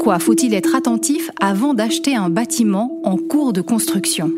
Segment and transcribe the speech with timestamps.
[0.00, 4.32] quoi faut-il être attentif avant d'acheter un bâtiment en cours de construction?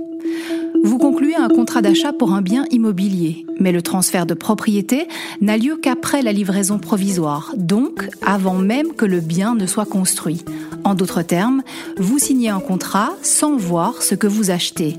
[0.82, 5.06] Vous concluez un contrat d'achat pour un bien immobilier, mais le transfert de propriété
[5.40, 10.44] n'a lieu qu'après la livraison provisoire, donc avant même que le bien ne soit construit.
[10.82, 11.62] En d'autres termes,
[11.96, 14.96] vous signez un contrat sans voir ce que vous achetez.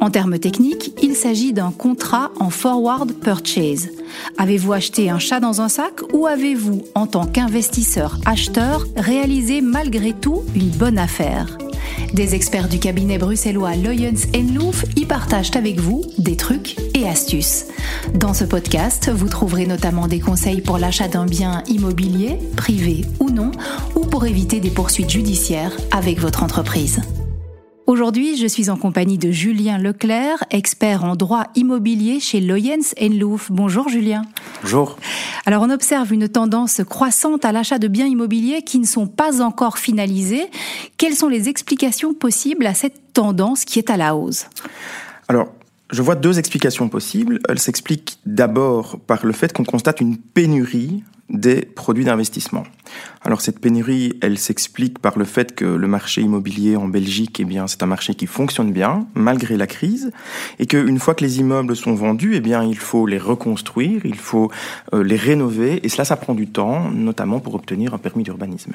[0.00, 3.88] En termes techniques, il s'agit d'un contrat en forward purchase.
[4.38, 10.12] Avez-vous acheté un chat dans un sac ou avez-vous, en tant qu'investisseur acheteur, réalisé malgré
[10.12, 11.58] tout une bonne affaire?
[12.14, 14.14] Des experts du cabinet bruxellois Loyens
[14.54, 17.66] Louf y partagent avec vous des trucs et astuces.
[18.14, 23.30] Dans ce podcast, vous trouverez notamment des conseils pour l'achat d'un bien immobilier, privé ou
[23.30, 23.50] non,
[23.96, 27.00] ou pour éviter des poursuites judiciaires avec votre entreprise.
[27.88, 33.50] Aujourd'hui, je suis en compagnie de Julien Leclerc, expert en droit immobilier chez Loyens Louf.
[33.50, 34.26] Bonjour Julien.
[34.60, 34.98] Bonjour.
[35.46, 39.40] Alors on observe une tendance croissante à l'achat de biens immobiliers qui ne sont pas
[39.40, 40.50] encore finalisés.
[40.98, 44.44] Quelles sont les explications possibles à cette tendance qui est à la hausse?
[45.28, 45.48] Alors,
[45.90, 47.40] je vois deux explications possibles.
[47.48, 52.64] Elle s'explique d'abord par le fait qu'on constate une pénurie des produits d'investissement.
[53.22, 57.44] Alors cette pénurie, elle s'explique par le fait que le marché immobilier en Belgique, eh
[57.44, 60.10] bien, c'est un marché qui fonctionne bien malgré la crise,
[60.58, 64.16] et qu'une fois que les immeubles sont vendus, eh bien, il faut les reconstruire, il
[64.16, 64.50] faut
[64.94, 68.72] euh, les rénover, et cela, ça prend du temps, notamment pour obtenir un permis d'urbanisme.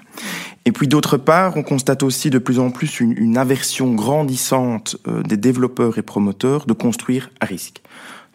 [0.65, 4.97] Et puis d'autre part, on constate aussi de plus en plus une, une aversion grandissante
[5.07, 7.81] euh, des développeurs et promoteurs de construire à risque.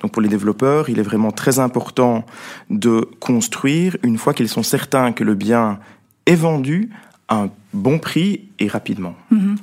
[0.01, 2.25] Donc pour les développeurs, il est vraiment très important
[2.71, 5.79] de construire une fois qu'ils sont certains que le bien
[6.27, 6.91] est vendu
[7.29, 9.15] à un bon prix et rapidement.
[9.31, 9.57] Mhm.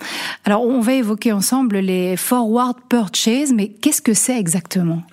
[0.44, 5.03] Alors on va évoquer ensemble les forward purchase, mais qu'est-ce que c'est exactement?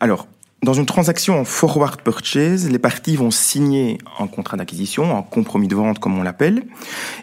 [0.00, 0.26] Alors,
[0.62, 5.68] dans une transaction en forward purchase, les parties vont signer un contrat d'acquisition, un compromis
[5.68, 6.64] de vente comme on l'appelle.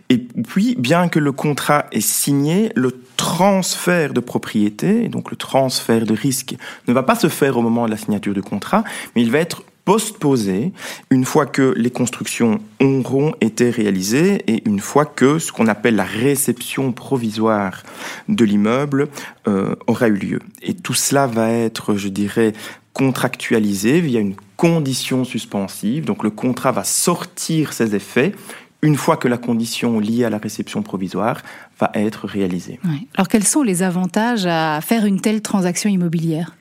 [0.10, 6.06] Et puis, bien que le contrat est signé, le transfert de propriété, donc le transfert
[6.06, 6.56] de risque,
[6.88, 8.84] ne va pas se faire au moment de la signature du contrat,
[9.16, 10.74] mais il va être postposé
[11.12, 15.96] une fois que les constructions auront été réalisées et une fois que ce qu'on appelle
[15.96, 17.84] la réception provisoire
[18.28, 19.08] de l'immeuble
[19.48, 20.40] euh, aura eu lieu.
[20.62, 22.52] Et tout cela va être, je dirais,
[22.98, 26.04] contractualisé via une condition suspensive.
[26.04, 28.34] Donc le contrat va sortir ses effets
[28.82, 31.44] une fois que la condition liée à la réception provisoire
[31.80, 32.80] va être réalisée.
[33.16, 36.56] Alors quels sont les avantages à faire une telle transaction immobilière?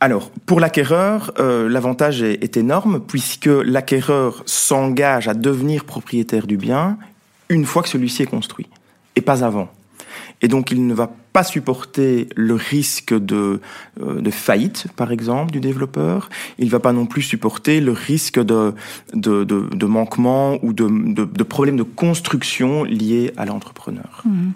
[0.00, 6.58] Alors, pour l'acquéreur, euh, l'avantage est, est, énorme puisque l'acquéreur s'engage à devenir propriétaire du
[6.58, 6.98] bien
[7.48, 8.68] une fois que celui-ci est construit,
[9.14, 9.70] et pas avant.
[10.42, 13.60] Et donc, il ne va pas supporter le risque de,
[14.00, 16.30] euh, de faillite, par exemple, du développeur.
[16.58, 18.72] Il va pas non plus supporter le risque de,
[19.12, 24.22] de, de, manquement ou de, de, problèmes de construction liés à l'entrepreneur.
[24.24, 24.52] Mmh.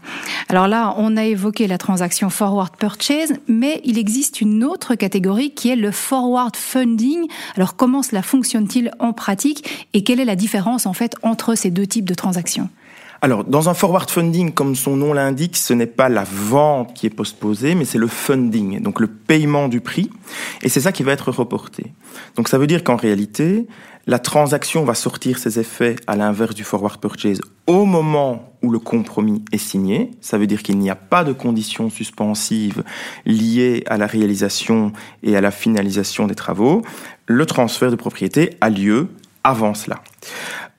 [0.49, 5.53] Alors là, on a évoqué la transaction forward purchase, mais il existe une autre catégorie
[5.53, 7.27] qui est le forward funding.
[7.57, 11.71] Alors comment cela fonctionne-t-il en pratique et quelle est la différence en fait entre ces
[11.71, 12.71] deux types de transactions?
[13.23, 17.07] Alors, dans un forward funding, comme son nom l'indique, ce n'est pas la vente qui
[17.07, 20.11] est postposée, mais c'est le funding, donc le paiement du prix,
[20.63, 21.93] et c'est ça qui va être reporté.
[22.37, 23.67] Donc ça veut dire qu'en réalité,
[24.07, 28.79] la transaction va sortir ses effets à l'inverse du forward purchase au moment où le
[28.79, 30.13] compromis est signé.
[30.23, 32.83] Ça veut dire qu'il n'y a pas de conditions suspensives
[33.27, 34.93] liées à la réalisation
[35.23, 36.83] et à la finalisation des travaux.
[37.27, 39.09] Le transfert de propriété a lieu
[39.45, 40.03] avant cela.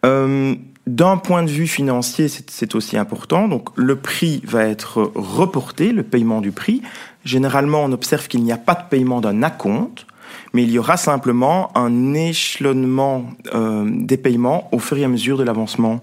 [0.06, 0.56] Euh,
[0.88, 3.47] d'un point de vue financier, c'est aussi important.
[3.47, 6.81] Donc, le prix va être reporté, le paiement du prix.
[7.24, 10.08] Généralement, on observe qu'il n'y a pas de paiement d'un acompte,
[10.53, 15.38] mais il y aura simplement un échelonnement euh, des paiements au fur et à mesure
[15.38, 16.02] de l'avancement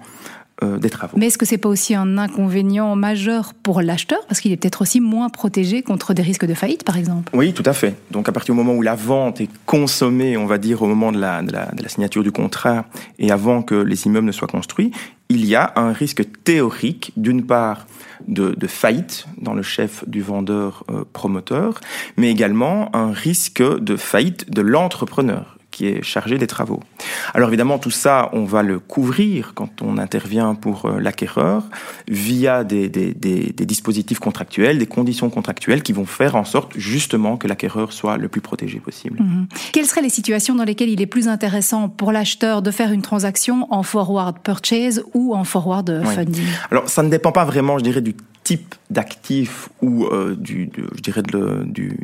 [0.63, 1.17] euh, des travaux.
[1.17, 4.83] Mais est-ce que c'est pas aussi un inconvénient majeur pour l'acheteur parce qu'il est peut-être
[4.83, 7.31] aussi moins protégé contre des risques de faillite, par exemple?
[7.35, 7.95] Oui, tout à fait.
[8.11, 11.13] Donc à partir du moment où la vente est consommée, on va dire au moment
[11.13, 12.87] de la, de la, de la signature du contrat
[13.19, 14.91] et avant que les immeubles ne soient construits,
[15.29, 17.87] il y a un risque théorique, d'une part,
[18.27, 21.81] de, de, faillite dans le chef du vendeur euh, promoteur,
[22.17, 26.81] mais également un risque de faillite de l'entrepreneur qui est chargé des travaux.
[27.35, 31.63] Alors évidemment, tout ça, on va le couvrir quand on intervient pour euh, l'acquéreur
[32.09, 36.73] via des, des, des, des, dispositifs contractuels, des conditions contractuelles qui vont faire en sorte
[36.77, 39.21] justement que l'acquéreur soit le plus protégé possible.
[39.23, 39.47] Mhm.
[39.73, 43.03] Quelles seraient les situations dans lesquelles il est plus intéressant pour l'acheteur de faire une
[43.03, 46.45] transaction en forward purchase ou en forward funding?
[46.73, 51.03] Alors ça ne dépend pas vraiment, je dirais, du type d'actif ou euh, du, je
[51.03, 51.97] dirais de, du,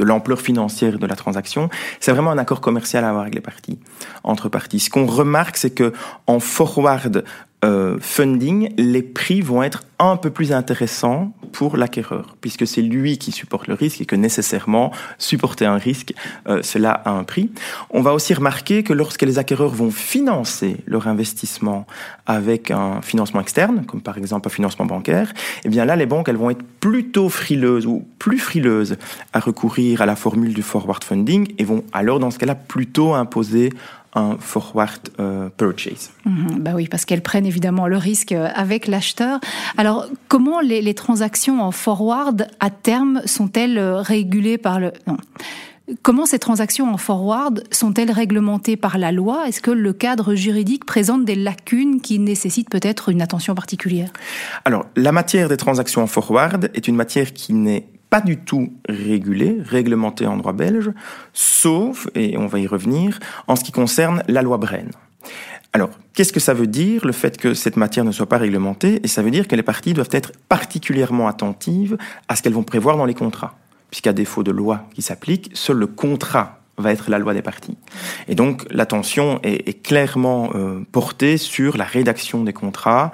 [0.00, 1.68] de l'ampleur financière de la transaction.
[2.00, 3.78] C'est vraiment un accord commercial à avoir avec les parties,
[4.24, 4.80] entre parties.
[4.80, 5.92] Ce qu'on remarque, c'est que
[6.26, 7.24] en forward,
[7.64, 13.18] euh, funding, les prix vont être un peu plus intéressants pour l'acquéreur, puisque c'est lui
[13.18, 16.14] qui supporte le risque et que nécessairement supporter un risque,
[16.48, 17.50] euh, cela a un prix.
[17.90, 21.86] On va aussi remarquer que lorsque les acquéreurs vont financer leur investissement
[22.24, 25.32] avec un financement externe, comme par exemple un financement bancaire,
[25.64, 28.96] eh bien là, les banques, elles vont être plutôt frileuses ou plus frileuses
[29.34, 33.12] à recourir à la formule du forward funding et vont alors, dans ce cas-là, plutôt
[33.14, 33.70] imposer
[34.14, 36.10] un forward euh, purchase.
[36.24, 39.40] Mhm, bah oui, parce qu'elles prennent évidemment le risque euh, avec l'acheteur.
[39.76, 45.16] Alors, comment les, les, transactions en forward à terme sont-elles euh, régulées par le non.
[46.02, 49.48] Comment ces transactions en forward sont-elles réglementées par la loi?
[49.48, 54.12] Est-ce que le cadre juridique présente des lacunes qui nécessitent peut-être une attention particulière?
[54.64, 58.72] Alors, la matière des transactions en forward est une matière qui n'est pas du tout
[58.88, 60.90] régulé, réglementé en droit belge,
[61.32, 64.90] sauf, et on va y revenir, en ce qui concerne la loi Bren.
[65.72, 69.00] Alors, qu'est-ce que ça veut dire, le fait que cette matière ne soit pas réglementée?
[69.04, 71.96] Et ça veut dire que les parties doivent être particulièrement attentives
[72.28, 73.56] à ce qu'elles vont prévoir dans les contrats.
[73.90, 77.76] Puisqu'à défaut de loi qui s'applique, seul le contrat va être la loi des parties.
[78.26, 83.12] Et donc l'attention est, clairement euh, portée sur la rédaction des contrats,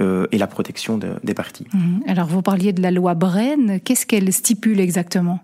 [0.00, 1.66] euh, et la protection de, des parties.
[1.72, 2.00] Mmh.
[2.08, 5.40] Alors vous parliez de la loi Bren, qu'est-ce qu'elle stipule exactement?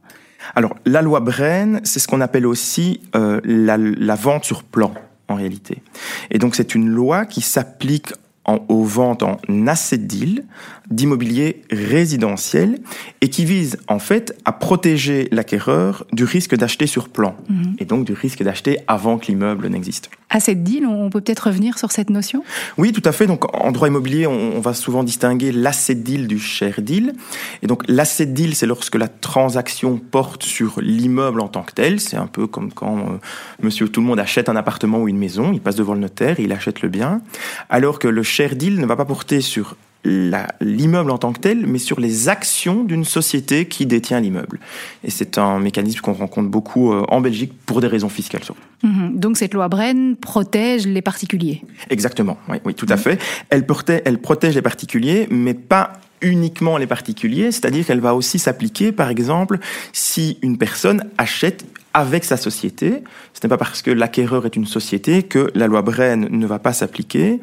[0.55, 4.93] Alors la loi Bren, c'est ce qu'on appelle aussi euh, la, la vente sur plan
[5.29, 5.83] en réalité.
[6.31, 8.13] Et donc c'est une loi qui s'applique
[8.51, 10.45] en, aux ventes en asset deal
[10.91, 12.81] d'immobilier résidentiel
[13.21, 17.63] et qui vise en fait à protéger l'acquéreur du risque d'acheter sur plan mmh.
[17.79, 20.11] et donc du risque d'acheter avant que l'immeuble n'existe.
[20.31, 22.45] Asset deal, on peut peut-être revenir sur cette notion?
[22.79, 23.27] Oui, tout à fait.
[23.27, 27.13] Donc en droit immobilier, on, on va souvent distinguer l'asset deal du share deal.
[27.63, 32.01] Et donc l'asset deal, c'est lorsque la transaction porte sur l'immeuble en tant que tel.
[32.01, 33.03] C'est un peu comme quand euh,
[33.63, 36.41] monsieur tout le monde achète un appartement ou une maison, il passe devant le notaire
[36.41, 37.21] et il achète le bien.
[37.69, 41.67] Alors que le share deal ne va pas porter sur l'immeuble en tant que tel,
[41.67, 44.59] mais sur les actions d'une société qui détient l'immeuble.
[45.05, 48.63] Et c'est un mécanisme qu'on rencontre beaucoup euh, en Belgique pour des raisons fiscales surtout.
[48.83, 49.19] Mmh.
[49.19, 51.63] Donc cette loi Bren protège les particuliers.
[51.91, 52.99] Exactement, oui, oui tout à mmh.
[52.99, 53.23] fait.
[53.51, 58.39] Elle, portait, elle protège les particuliers, mais pas uniquement les particuliers, c'est-à-dire qu'elle va aussi
[58.39, 59.59] s'appliquer, par exemple,
[59.93, 61.65] si une personne achète
[61.95, 63.03] avec sa société.
[63.35, 66.59] Ce n'est pas parce que l'acquéreur est une société que la loi Bren ne va
[66.59, 67.41] pas s'appliquer.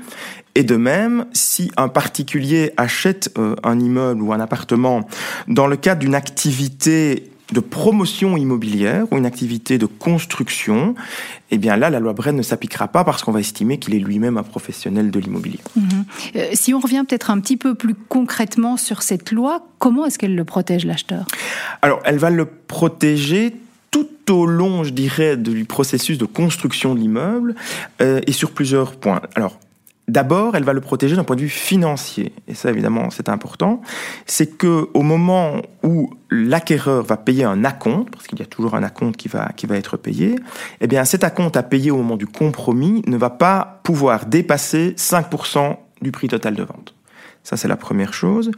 [0.56, 5.08] Et de même, si un particulier achète euh, un immeuble ou un appartement
[5.48, 10.96] dans le cadre d'une activité de promotion immobilière ou une activité de construction,
[11.52, 14.00] eh bien là, la loi Bren ne s'appliquera pas parce qu'on va estimer qu'il est
[14.00, 15.60] lui-même un professionnel de l'immobilier.
[15.76, 15.82] Mmh.
[16.36, 20.20] Euh, si on revient peut-être un petit peu plus concrètement sur cette loi, comment est-ce
[20.20, 21.26] qu'elle le protège l'acheteur?
[21.82, 23.54] Alors, elle va le protéger
[24.30, 27.56] au long, je dirais, du processus de construction de l'immeuble
[28.02, 29.22] euh, et sur plusieurs points.
[29.36, 29.60] Alors,
[30.08, 33.82] D'abord, elle va le protéger d'un point de vue financier, et ça évidemment c'est important.
[34.26, 38.76] C'est que au moment où l'acquéreur va payer un acompte, parce qu'il y a toujours
[38.76, 40.38] un acompte qui va qui va être payé,
[40.80, 44.94] eh bien cet acompte à payer au moment du compromis ne va pas pouvoir dépasser
[44.98, 46.96] 5% du prix total de vente.
[47.44, 48.52] Ça c'est la première chose.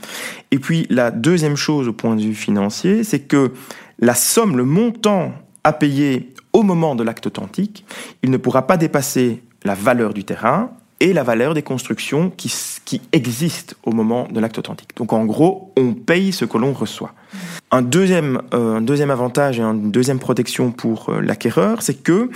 [0.52, 3.54] Et puis la deuxième chose au point de vue financier, c'est que
[3.98, 5.34] la somme, le montant
[5.64, 7.86] à payer au moment de l'acte authentique,
[8.24, 12.54] il ne pourra pas dépasser la valeur du terrain et la valeur des constructions qui,
[12.86, 14.96] qui existent au moment de l'acte authentique.
[14.98, 17.14] Donc en gros, on paye ce que l'on reçoit.
[17.72, 22.30] Un deuxième, euh, un deuxième avantage et une deuxième protection pour euh, l'acquéreur, c'est que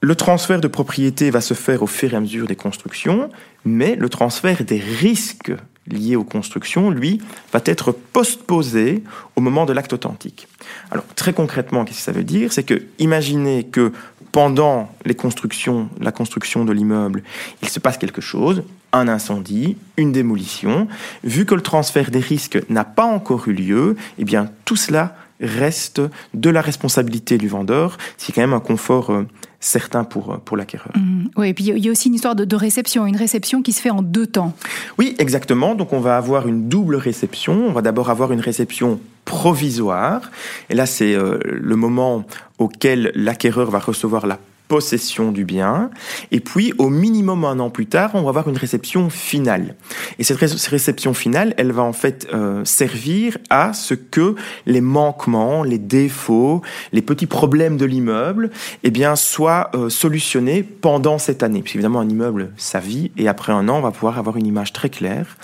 [0.00, 3.28] le transfert de propriété va se faire au fur et à mesure des constructions,
[3.64, 5.52] mais le transfert des risques
[5.86, 7.20] liés aux constructions, lui,
[7.52, 9.02] va être postposé
[9.36, 10.48] au moment de l'acte authentique.
[10.90, 12.52] Alors très concrètement, qu'est-ce que ça veut dire?
[12.52, 13.92] C'est que imaginez que
[14.30, 17.22] pendant les constructions, la construction de l'immeuble,
[17.60, 20.88] il se passe quelque chose, un incendie, une démolition.
[21.22, 25.16] Vu que le transfert des risques n'a pas encore eu lieu, eh bien tout cela
[25.40, 26.00] reste
[26.34, 27.98] de la responsabilité du vendeur.
[28.16, 29.26] C'est quand même un confort euh,
[29.62, 30.92] certain pour, pour l'acquéreur.
[30.96, 31.28] Mmh.
[31.36, 33.72] Oui, et puis il y a aussi une histoire de, de, réception, une réception qui
[33.72, 34.52] se fait en deux temps.
[34.98, 35.74] Oui, exactement.
[35.74, 37.54] Donc on va avoir une double réception.
[37.68, 40.30] On va d'abord avoir une réception provisoire.
[40.68, 42.24] Et là, c'est euh, le moment
[42.58, 44.38] auquel l'acquéreur va recevoir la
[44.72, 45.90] possession du bien.
[46.30, 49.74] Et puis, au minimum un an plus tard, on va avoir une réception finale.
[50.18, 55.62] Et cette réception finale, elle va en fait euh, servir à ce que les manquements,
[55.62, 58.50] les défauts, les petits problèmes de l'immeuble,
[58.82, 61.60] eh bien, soient euh, solutionnés pendant cette année.
[61.60, 64.72] Puisqu'évidemment, un immeuble, ça vit, et après un an, on va pouvoir avoir une image
[64.72, 65.36] très claire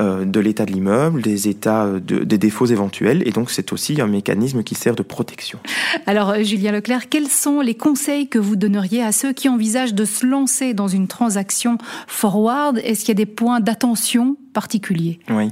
[0.00, 4.00] de l'état de l'immeuble, des états euh, de, des défauts éventuels, et donc c'est aussi
[4.00, 5.58] un mécanisme qui sert de protection.
[6.06, 9.94] Alors, euh, Julien Leclerc, quels sont les conseils que vous donneriez à ceux qui envisagent
[9.94, 12.78] de se lancer dans une transaction forward?
[12.84, 15.20] Est-ce qu'il y a des points d'attention particuliers?
[15.28, 15.48] Oui.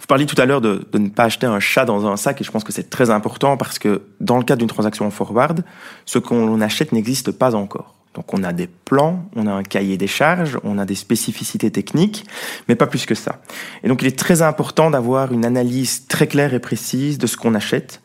[0.00, 2.40] Vous parliez tout à l'heure de, de, ne pas acheter un chat dans un sac,
[2.40, 5.64] et je pense que c'est très important parce que dans le cadre d'une transaction forward,
[6.06, 8.01] ce qu'on achète n'existe pas encore.
[8.14, 11.70] Donc on a des plans, on a un cahier des charges, on a des spécificités
[11.70, 12.26] techniques,
[12.68, 13.40] mais pas plus que ça.
[13.82, 17.36] Et donc il est très important d'avoir une analyse très claire et précise de ce
[17.36, 18.02] qu'on achète,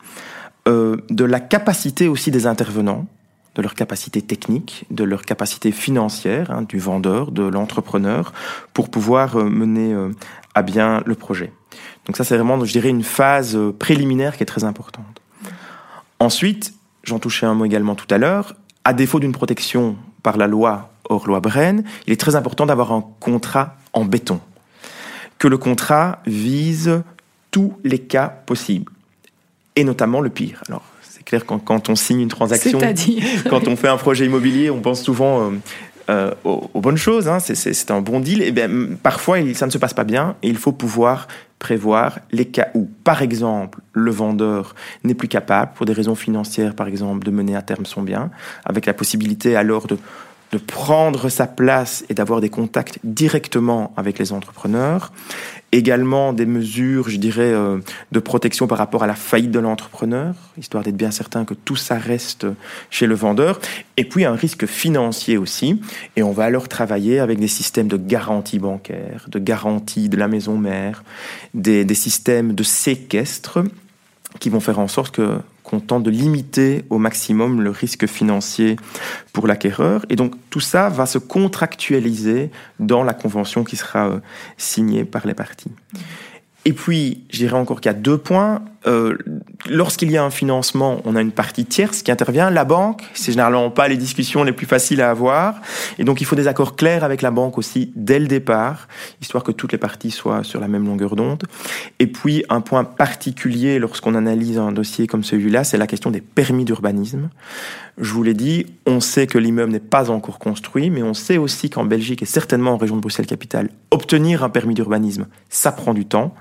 [0.66, 3.06] euh, de la capacité aussi des intervenants,
[3.58, 8.32] de leur capacité technique, de leur capacité financière, hein, du vendeur, de l'entrepreneur,
[8.72, 10.10] pour pouvoir euh, mener euh,
[10.54, 11.52] à bien le projet.
[12.06, 15.20] Donc ça c'est vraiment, je dirais, une phase euh, préliminaire qui est très importante.
[16.20, 16.72] Ensuite,
[17.02, 18.54] j'en touchais un mot également tout à l'heure,
[18.88, 22.90] à défaut d'une protection par la loi hors loi Bren, il est très important d'avoir
[22.92, 24.40] un contrat en béton.
[25.36, 27.02] Que le contrat vise
[27.50, 28.90] tous les cas possibles.
[29.76, 30.62] Et notamment le pire.
[30.68, 32.78] Alors, c'est clair quand, quand on signe une transaction,
[33.50, 35.50] quand on fait un projet immobilier, on pense souvent euh,
[36.08, 37.28] euh, aux, aux, bonnes choses.
[37.28, 38.40] Hein, c'est un bon deal.
[38.40, 38.70] Et bien,
[39.02, 40.34] parfois, il, ça ne se passe pas bien.
[40.42, 41.28] Et il faut pouvoir
[41.58, 44.74] prévoir les cas où, par exemple, le vendeur
[45.04, 48.30] n'est plus capable, pour des raisons financières, par exemple, de mener à terme son bien,
[48.64, 49.98] avec la possibilité alors de
[50.52, 55.12] de prendre sa place et d'avoir des contacts directement avec les entrepreneurs.
[55.70, 57.78] Également des mesures, je dirais, euh,
[58.10, 61.76] de protection par rapport à la faillite de l'entrepreneur, histoire d'être bien certain que tout
[61.76, 62.46] ça reste
[62.88, 63.60] chez le vendeur.
[63.98, 65.80] Et puis un risque financier aussi.
[66.16, 70.28] Et on va alors travailler avec des systèmes de garantie bancaire, de garantie de la
[70.28, 71.04] maison mère,
[71.52, 73.58] des, des systèmes de séquestre
[74.40, 75.38] qui vont faire en sorte que
[75.68, 78.76] qu'on tente de limiter au maximum le risque financier
[79.32, 80.06] pour l'acquéreur.
[80.08, 84.20] Et donc tout ça va se contractualiser dans la convention qui sera euh,
[84.56, 85.70] signée par les parties.
[86.64, 88.62] Et puis, je encore qu'il y a deux points.
[88.86, 89.18] Euh,
[89.68, 92.50] lorsqu'il y a un financement, on a une partie tierce qui intervient.
[92.50, 95.56] La banque, c'est généralement pas les discussions les plus faciles à avoir.
[95.98, 98.88] Et donc, il faut des accords clairs avec la banque aussi dès le départ,
[99.20, 101.42] histoire que toutes les parties soient sur la même longueur d'onde.
[101.98, 106.20] Et puis, un point particulier lorsqu'on analyse un dossier comme celui-là, c'est la question des
[106.20, 107.30] permis d'urbanisme.
[108.00, 111.36] Je vous l'ai dit, on sait que l'immeuble n'est pas encore construit, mais on sait
[111.36, 115.94] aussi qu'en Belgique et certainement en région de Bruxelles-Capitale, obtenir un permis d'urbanisme, ça prend
[115.94, 116.32] du temps.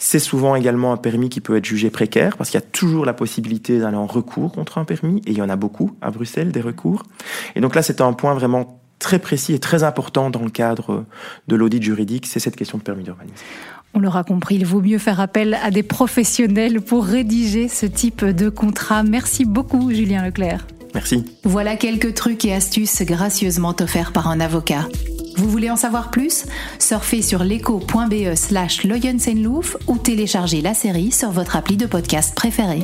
[0.00, 3.06] C'est souvent également un permis qui peut être jugé précaire parce qu'il y a toujours
[3.06, 6.10] la possibilité d'aller en recours contre un permis et il y en a beaucoup à
[6.10, 7.04] Bruxelles des recours.
[7.56, 11.04] Et donc là, c'est un point vraiment très précis et très important dans le cadre
[11.48, 13.36] de l'audit juridique, c'est cette question de permis d'urbanisme.
[13.94, 18.24] On l'aura compris, il vaut mieux faire appel à des professionnels pour rédiger ce type
[18.24, 19.04] de contrat.
[19.04, 20.66] Merci beaucoup, Julien Leclerc.
[20.94, 21.24] Merci.
[21.44, 24.88] Voilà quelques trucs et astuces gracieusement offerts par un avocat.
[25.36, 26.44] Vous voulez en savoir plus?
[26.78, 28.84] Surfez sur leco.be slash
[29.86, 32.80] ou téléchargez la série sur votre appli de podcast préféré.